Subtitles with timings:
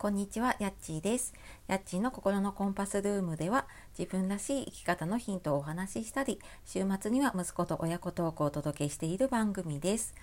[0.00, 1.34] こんにちは、やっちーです。
[1.66, 3.66] やっちーの心のコンパスルームでは、
[3.98, 10.14] 自分らしい生き方のヒントをお話ししたり、週末には息子と親子トークをお届けしている番組です。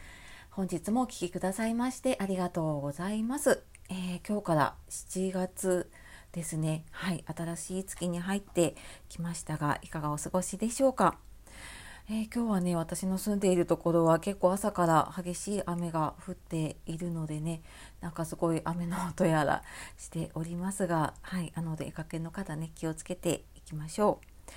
[0.49, 3.61] 本日もお聴きくださいましてありがとうございます。
[3.91, 5.91] えー、今日から7月
[6.31, 6.83] ですね。
[6.89, 8.75] はい、新しい月に入って
[9.09, 11.19] きましたが、いかがお過ごしでしょうか？
[12.09, 17.61] えー、今日はね私の住んでいるところは結構朝から激しい雨が降っているのでね
[17.99, 19.61] なんかすごい雨の音やら
[19.97, 24.47] しておりますがはいあの出かけの方ね気をつけていきましょう。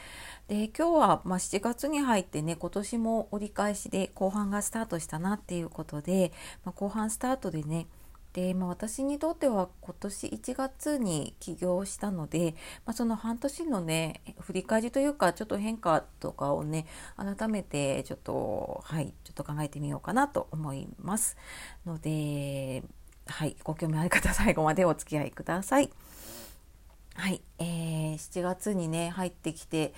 [0.47, 6.33] で今日は、まあ、7月に入ってね今年も折り返しで後半がスタートしたなっていうことで、
[6.65, 7.89] まあ、後半スタートでね
[8.33, 12.55] で、まあ、私にとっては今年1月に起業したので、
[12.87, 21.37] まあ、その半年のね振り返りというかちょっと変化とかをね改めてちょっとはいちょっと考えてみようかなと思います
[21.87, 22.83] ので
[23.27, 25.91] はいご興味ある方最後までお付き合いください。
[27.15, 29.93] はい、えー、7月にね入ってきて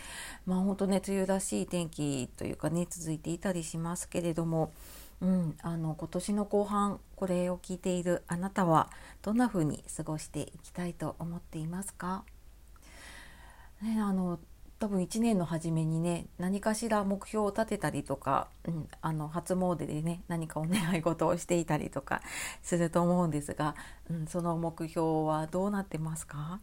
[0.45, 4.73] まあ本当ね梅雨らしい天気というかね続いていたりしますけれども
[5.23, 8.91] うん、あの今年の後半これを聞いているあなたは
[9.23, 12.25] どんな風に過ごしていきたいと思っていますか、
[13.81, 14.41] ね、あの
[14.81, 22.21] 多分1年の初めにね何かしら目標を立てたりとか、うん、あの初詣でね何かお願い事をしていたりとか
[22.61, 23.77] すると思うんですが、
[24.11, 26.59] うん、その目標はどうなってますか？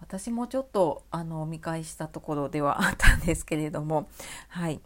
[0.00, 4.08] 私もちょっとあの見返したところではあったんですけれども
[4.46, 4.80] はい。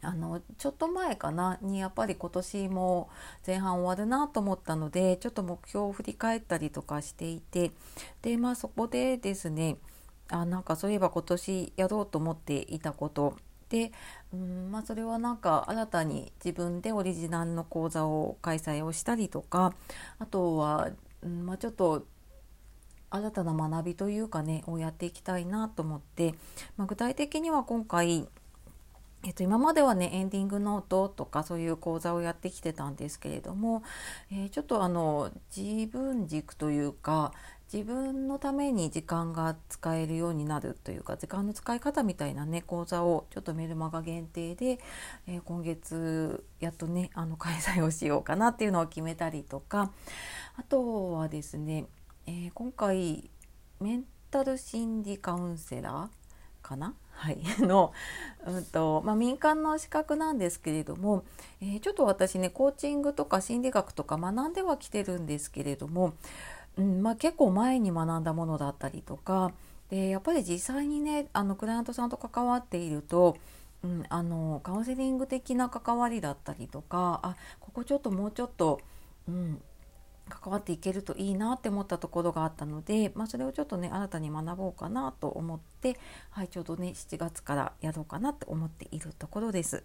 [0.00, 3.08] あのちょっと前かなにやっぱり今年も
[3.46, 7.72] 前半終わるなと思ったのでちょっと目標を振り返ったりとかしていて
[8.22, 9.76] でまあそこでですね
[10.28, 13.36] あなんかそういえば今年やろうと思っていたこと。
[13.68, 13.92] で、
[14.32, 19.74] うんまあ、それはなんか新たに自分でオリジナルの講座を開催をしたりとか
[20.18, 20.88] あとは、
[21.22, 22.06] うんまあ、ちょっと
[23.10, 26.34] 新たな学びというかねをやっていきたいなと思って、
[26.76, 28.26] まあ、具体的には今回
[29.28, 33.82] えっと、今まではねエンディングノートとかそういう講座をやってきてたんですけれども、
[34.32, 37.34] えー、ちょっとあの自分軸というか
[37.70, 44.78] 自分のために時間が使えるようになるというか時間の使い方みたいなね講座をちょっとメルマガ限定で、
[45.26, 49.92] えー、今月やっとねあの開催をしようかなっていうのを決めたりとか
[50.56, 51.84] あとはですね、
[52.26, 53.28] えー、今回
[53.78, 57.92] メンタル心理カウンセラーかなはい、 の、
[58.46, 61.24] うんとまあ、民間の資格なんですけれども、
[61.60, 66.12] えー、ちょっと私ねコーチングとか心理学とか学んではきてるんですけれども、
[66.76, 69.50] うんまあ、結構前に学んだものだったりとか
[69.90, 73.36] でやっぱり実際にねあのクライアントさんと関わっていると、
[73.82, 78.80] うん、あのカウンセリング的な関わりだったりとかあここちょっともうちょっと、
[79.26, 79.60] うん、
[80.28, 85.98] 関わっていけるといいなって思ったところがあったので、まあ、それをちょっとね新たに学ぼうかなと思って、
[86.30, 89.82] はい、ちょうどね7月からやろうかなって思っているところです。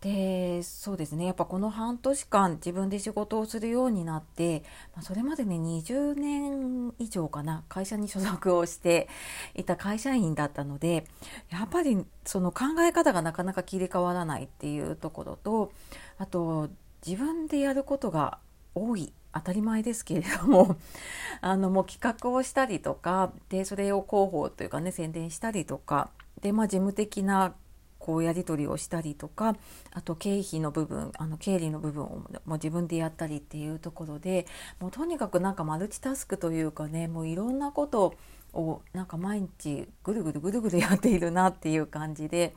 [0.00, 4.62] でそうですねやっぱこの半年間自分で仕事をするようになって、
[4.94, 9.08] まあ、それまでね20年以上かな会社に所属をして
[9.54, 11.06] いた会社員だったので
[11.50, 15.70] やっぱりその考え方がなかなか切り替わらないっていうところと
[16.16, 16.70] あと
[17.06, 18.38] 自分でやることが
[18.74, 20.76] 多い当たり前ですけれども
[21.40, 26.10] あのもう企画をしたりとかでそれを広報というかね宣伝したりとか
[26.40, 27.54] で、まあ、事務的な
[27.98, 29.56] こうやり取りをしたりとか
[29.92, 34.46] あと経費の部分あの経理の部分をもう自分でやったりっていうところで
[34.80, 38.14] もうとにかくなんかマルチタスクというかねもういろんなこと
[38.52, 42.54] をなんか毎日ぐるぐるぐるぐるやっているなっていう感じで。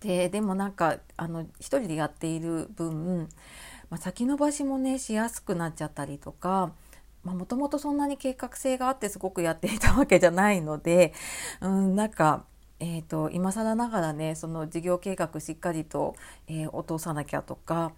[0.00, 3.28] ででもなんかあの一人でやっている分
[3.92, 6.72] まあ、先延ばしもねしやすくなっちゃったりとか
[7.24, 11.12] もともとそんなに計画性があってすごくやっていたわけじゃないので、
[11.60, 12.46] うん、なんか、
[12.80, 16.16] えーと、今更ながらねその事業計画しっかりと、
[16.48, 17.92] えー、落とさなきゃとか、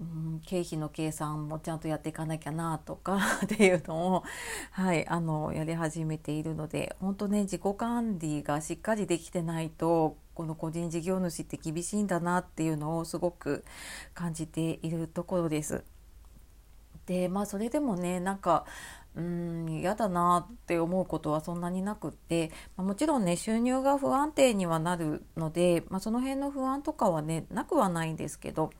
[0.00, 4.22] うん、経費の計算もちゃんとやっていかなきゃなとか っていうのを、
[4.70, 13.64] はい、あのやり始めているので本当ね自己管理がしっかりできてないとこの個人事業主って厳しいんだなっていうのをすごく
[14.14, 15.82] 感じているところです。
[17.08, 18.66] でまあそれでもねなんか
[19.16, 28.70] うん嫌だなって思うことはそんなになくって、まあ、もちろんね収入が不安定にはなるので、まあ、その辺の不安とかはねなくはないんですけど、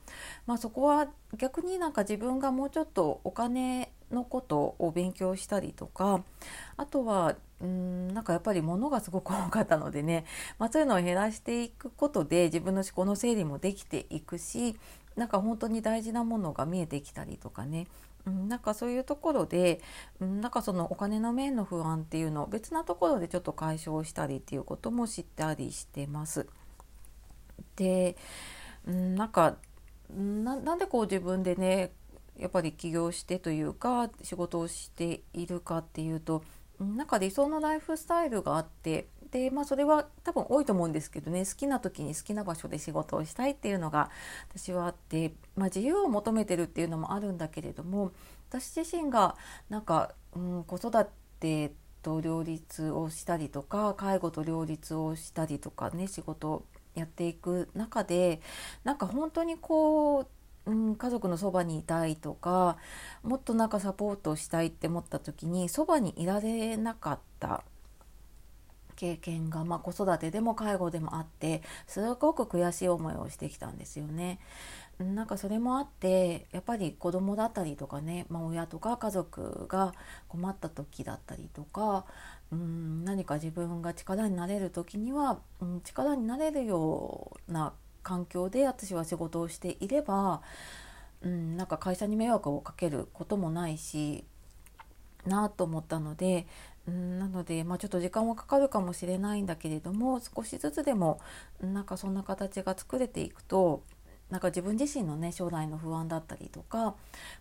[0.45, 6.23] まあ、そこは逆になんか自分がもうちょっとお金のことを勉強したりとか
[6.77, 10.25] あとはうんなんかやっぱり物がすごく多かったのでね、
[10.57, 14.77] まあ、そういうのを減らしていくことで自分の思考の整理もできていくし
[15.19, 17.87] なんか本当に大事なものが見えてきたりとかね
[18.25, 19.81] うん、なんかそういうところで、
[20.19, 26.47] うん、なんかそのお金の面の不安っていうのを別なところでちょっと解消したりっていうことも知ったりしてます。
[27.75, 28.17] で、
[28.85, 29.55] うん、なんか
[30.13, 31.91] なんでこう自分でね
[32.37, 36.43] やっぱり起業してというか仕事をしているかっていうと
[36.79, 44.09] なんか理想のライフスタイルがあってで、まあ、それは多分多いと思うんですけどね好きな時に好きな場所で仕事をしたいっていうのが
[44.49, 48.11] 私はあって、まあ、自由を求めてるっていうのもあるんだけれども
[48.49, 49.35] 私自身が
[49.69, 50.91] なんか、うん、子育
[51.39, 51.71] て
[52.01, 56.65] と両立をしたりとか介護と両立をしたりとかね仕事を
[56.95, 58.41] やっていく中で
[58.83, 60.27] なんか本当にこ
[60.65, 62.77] う、うん、家族のそばにいたいとか
[63.23, 67.63] もっとなんかサポートしたいって思った時にそばにいられなかった
[68.99, 74.39] 経験が、まあ、子育てでも介護でもあってすごく悔しい思いをしてきたんですよね。
[74.99, 79.93] なんかそれもあってやっぱり子供だったりとかね、まあ、親とか家族が
[80.27, 82.03] 困った時だったりとか
[82.51, 87.71] うん何か自分が力になれる時には、うん、力になれるような
[88.03, 90.41] 環境で私は仕事をしていれば、
[91.21, 94.25] うん、なんか会社に迷惑をかけることもないし
[95.25, 96.45] なと思ったので
[96.89, 101.19] なので、まあ、ちょっと時間はかかるかもしれないんだけれども少しずつでも
[101.61, 103.83] なんかそんな形が作れていくと
[104.29, 106.93] なんか自分自身のね将来の不安だったりとか、ま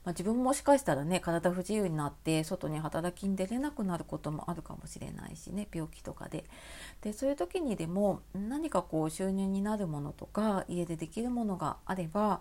[0.06, 6.44] あ、自分もしかしたらね体不自由になって外に働きに出れなくなることもあるかもしれないしね病気とかで。
[7.02, 12.40] でそういう時にでも何かこう収入になるものとか家でできるものがあれば、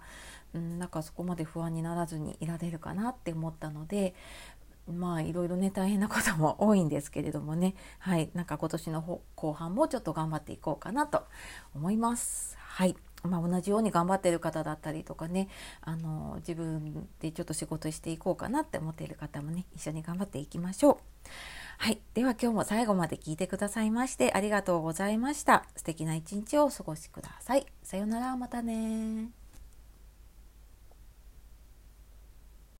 [0.54, 4.16] なんかそこまで不安にならずにいられるかなって思ったので
[4.92, 11.24] まあいろいろね大変なことも多いんですけれどもねはいなんか今年の後半もちょっと頑張っていこうかなと
[11.76, 12.58] 思います。
[12.58, 15.50] はいまあ、同じように頑張ってる方だったりとかね
[15.82, 20.98] あの自分でちょっと仕事していこうかなって思っている方もね一緒に頑張っていきましょう。
[21.80, 22.00] はい。
[22.14, 25.66] では今日も最後まで聞いてくださいましてありがとうございました。
[25.76, 27.66] 素敵な一日をお過ごしください。
[27.84, 29.37] さようなら、またね